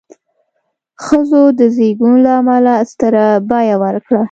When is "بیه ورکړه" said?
3.49-4.19